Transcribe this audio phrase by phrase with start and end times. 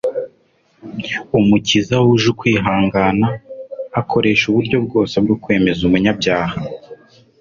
[1.37, 3.27] Umukiza wuje ukwihangana,
[3.99, 6.57] akoresha uburyo bwose bwo kwemeza umunyabyaha